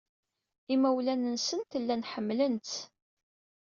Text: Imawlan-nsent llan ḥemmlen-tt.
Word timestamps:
Imawlan-nsent 0.73 1.71
llan 1.83 2.07
ḥemmlen-tt. 2.11 2.73